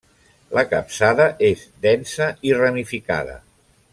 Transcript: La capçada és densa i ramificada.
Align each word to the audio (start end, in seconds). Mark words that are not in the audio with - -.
La 0.57 0.63
capçada 0.71 1.27
és 1.49 1.61
densa 1.85 2.31
i 2.53 2.57
ramificada. 2.63 3.37